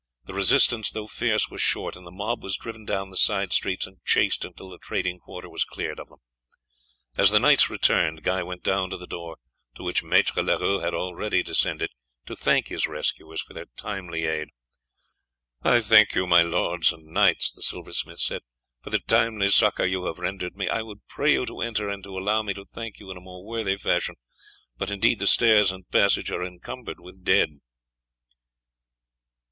[0.25, 3.85] The resistance, though fierce, was short, and the mob was driven down the side streets
[3.85, 6.17] and chased until the trading quarter was cleared of them.
[7.17, 9.37] As the knights returned Guy went down to the door,
[9.75, 11.91] to which Maître Leroux had already descended
[12.25, 14.47] to thank his rescuers for their timely aid.
[15.61, 18.41] "I thank you, my lords and knights," the silversmith said,
[18.83, 20.67] "for the timely succour you have rendered me.
[20.67, 23.45] I would pray you to enter and to allow me to thank you in more
[23.45, 24.15] worthy fashion,
[24.77, 27.59] but indeed the stairs and passage are encumbered with dead."